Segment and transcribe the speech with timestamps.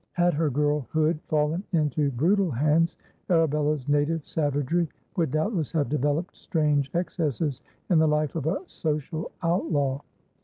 [0.13, 2.95] Had her girlhood fallen into brutal hands,
[3.29, 9.29] Arabella's native savagery would doubtless have developed strange excesses in the life of a social
[9.43, 10.01] outlaw.